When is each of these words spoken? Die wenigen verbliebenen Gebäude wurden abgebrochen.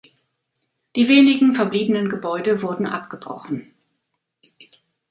Die 0.95 1.07
wenigen 1.09 1.53
verbliebenen 1.53 2.09
Gebäude 2.09 2.63
wurden 2.63 2.87
abgebrochen. 2.87 3.75